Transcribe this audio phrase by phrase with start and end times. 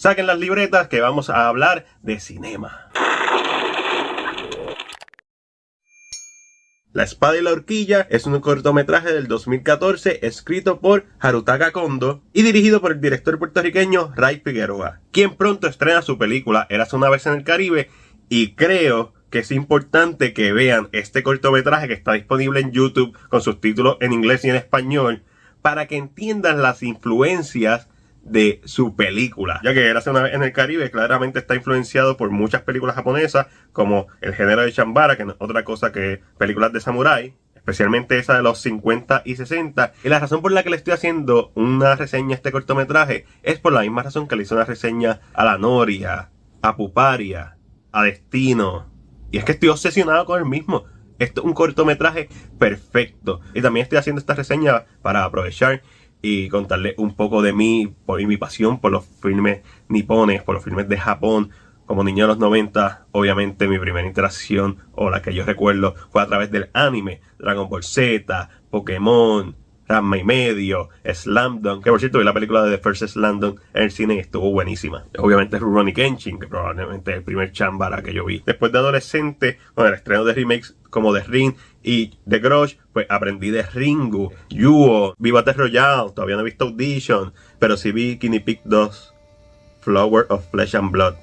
[0.00, 2.88] Saquen las libretas que vamos a hablar de cinema.
[6.94, 12.40] La espada y la horquilla es un cortometraje del 2014 escrito por Harutaka Kondo y
[12.40, 17.26] dirigido por el director puertorriqueño Ray Figueroa, quien pronto estrena su película Eras una vez
[17.26, 17.90] en el Caribe
[18.30, 23.42] y creo que es importante que vean este cortometraje que está disponible en YouTube con
[23.42, 25.24] subtítulos en inglés y en español
[25.60, 27.90] para que entiendan las influencias
[28.22, 29.60] de su película.
[29.64, 33.46] Ya que Eras una vez en el Caribe claramente está influenciado por muchas películas japonesas
[33.72, 38.18] como el género de Chambara, que no es otra cosa que películas de samurái, especialmente
[38.18, 39.92] esa de los 50 y 60.
[40.04, 43.58] Y la razón por la que le estoy haciendo una reseña a este cortometraje es
[43.58, 46.30] por la misma razón que le hice una reseña a La Noria,
[46.62, 47.56] a Puparia,
[47.92, 48.90] a Destino.
[49.30, 50.84] Y es que estoy obsesionado con el mismo.
[51.18, 52.28] Esto es un cortometraje
[52.58, 53.40] perfecto.
[53.54, 55.82] Y también estoy haciendo esta reseña para aprovechar
[56.22, 60.64] y contarle un poco de mí por mi pasión por los filmes nipones, por los
[60.64, 61.50] filmes de Japón.
[61.86, 66.22] Como niño de los 90, obviamente mi primera interacción o la que yo recuerdo fue
[66.22, 69.56] a través del anime, Dragon Ball Z, Pokémon,
[69.90, 73.40] Ranma y medio, Slam Dunk, que por cierto vi la película de The First Slam
[73.40, 75.04] Dunk en el cine y estuvo buenísima.
[75.18, 78.40] Obviamente Rurouni Kenshin, que probablemente es el primer chambara que yo vi.
[78.46, 83.06] Después de adolescente, con el estreno de remakes como The Ring y The Grudge, pues
[83.08, 88.16] aprendí de Ringu, Yuo, Viva Battle Royale, todavía no he visto Audition, pero sí vi
[88.16, 89.14] Guinea Pig 2,
[89.80, 91.14] Flower of Flesh and Blood.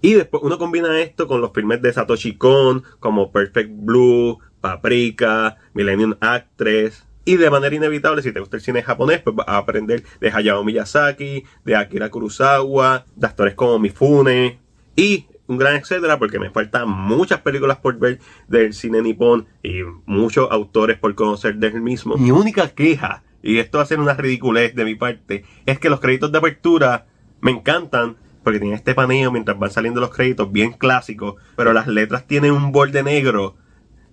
[0.00, 5.56] Y después uno combina esto con los filmes de Satoshi Kon, como Perfect Blue, Paprika,
[5.72, 9.56] Millennium Actress, y de manera inevitable, si te gusta el cine japonés, pues vas a
[9.56, 14.60] aprender de Hayao Miyazaki, de Akira Kurosawa, de actores como Mifune
[14.94, 19.82] y un gran etcétera, porque me faltan muchas películas por ver del cine nipón y
[20.06, 22.16] muchos autores por conocer del mismo.
[22.16, 25.90] Mi única queja, y esto va a ser una ridiculez de mi parte, es que
[25.90, 27.06] los créditos de apertura
[27.40, 31.86] me encantan, porque tienen este paneo mientras van saliendo los créditos bien clásicos, pero las
[31.86, 33.56] letras tienen un borde negro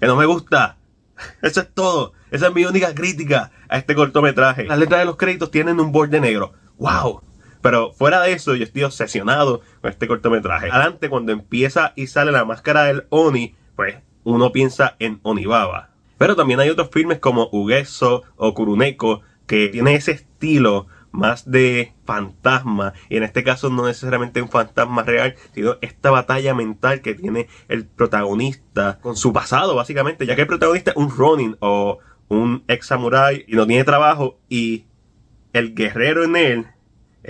[0.00, 0.78] que no me gusta.
[1.42, 2.12] Eso es todo.
[2.30, 4.64] Esa es mi única crítica a este cortometraje.
[4.64, 6.52] Las letras de los créditos tienen un borde negro.
[6.78, 7.22] ¡Wow!
[7.60, 10.70] Pero fuera de eso, yo estoy obsesionado con este cortometraje.
[10.70, 15.90] Adelante, cuando empieza y sale la máscara del Oni, pues uno piensa en Onibaba.
[16.18, 21.94] Pero también hay otros filmes como Ugeso o Kuruneko que tienen ese estilo más de
[22.04, 27.14] fantasma y en este caso no necesariamente un fantasma real sino esta batalla mental que
[27.14, 31.98] tiene el protagonista con su pasado básicamente ya que el protagonista es un Ronin o
[32.28, 34.84] un ex samurai y no tiene trabajo y
[35.54, 36.66] el guerrero en él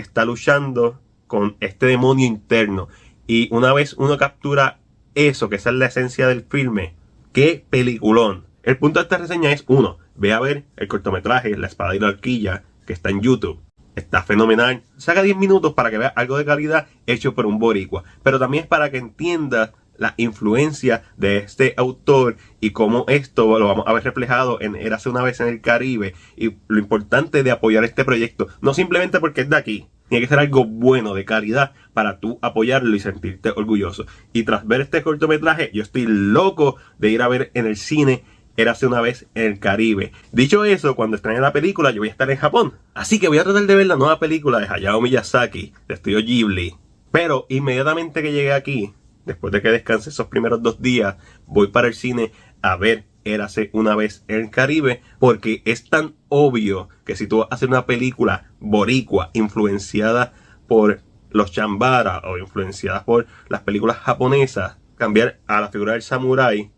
[0.00, 2.88] está luchando con este demonio interno
[3.26, 4.78] y una vez uno captura
[5.14, 6.94] eso que esa es la esencia del filme
[7.32, 11.66] qué peliculón el punto de esta reseña es uno ve a ver el cortometraje La
[11.66, 13.60] espada y la horquilla que está en YouTube
[13.98, 14.82] está fenomenal.
[14.96, 18.04] Saca 10 minutos para que veas algo de calidad hecho por un boricua.
[18.22, 23.66] Pero también es para que entiendas la influencia de este autor y cómo esto lo
[23.66, 27.50] vamos a ver reflejado en Érase una vez en el Caribe y lo importante de
[27.50, 31.24] apoyar este proyecto, no simplemente porque es de aquí, tiene que ser algo bueno, de
[31.24, 34.06] calidad, para tú apoyarlo y sentirte orgulloso.
[34.32, 38.24] Y tras ver este cortometraje, yo estoy loco de ir a ver en el cine
[38.58, 40.10] Érase una vez en el Caribe.
[40.32, 42.74] Dicho eso, cuando estrene la película, yo voy a estar en Japón.
[42.92, 46.18] Así que voy a tratar de ver la nueva película de Hayao Miyazaki, de estudio
[46.18, 46.74] Ghibli.
[47.12, 48.94] Pero inmediatamente que llegue aquí,
[49.28, 51.16] después de que descanse esos primeros dos días,
[51.46, 56.14] voy para el cine a ver Érase una vez en el Caribe, porque es tan
[56.28, 60.32] obvio que si tú haces una película boricua influenciada
[60.66, 66.70] por los chambara o influenciada por las películas japonesas, cambiar a la figura del samurái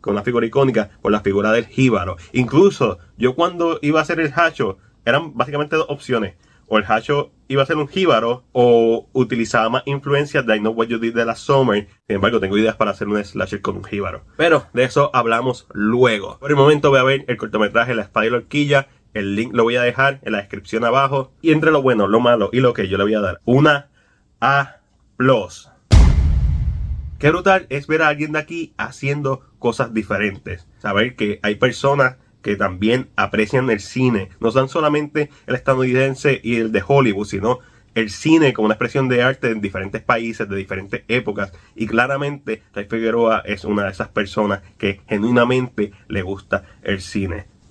[0.00, 2.16] con una figura icónica por la figura del jíbaro.
[2.32, 6.34] Incluso yo cuando iba a hacer el hacho, eran básicamente dos opciones.
[6.66, 10.72] O el hacho iba a ser un jíbaro o utilizaba más influencias de I Know
[10.72, 11.88] What You Did de la Summer.
[12.06, 14.22] Sin embargo, tengo ideas para hacer un slasher con un jíbaro.
[14.36, 16.38] Pero de eso hablamos luego.
[16.38, 18.88] Por el momento voy a ver el cortometraje La Espada y la Horquilla.
[19.14, 21.32] El link lo voy a dejar en la descripción abajo.
[21.40, 23.88] Y entre lo bueno, lo malo y lo que yo le voy a dar una
[24.40, 24.76] A+.
[27.18, 30.68] Qué brutal es ver a alguien de aquí haciendo cosas diferentes.
[30.78, 32.16] Saber que hay personas
[32.48, 34.30] que también aprecian el cine.
[34.40, 37.58] No son solamente el estadounidense y el de Hollywood, sino
[37.94, 41.52] el cine como una expresión de arte en diferentes países, de diferentes épocas.
[41.76, 47.44] Y claramente Ray Figueroa es una de esas personas que genuinamente le gusta el cine.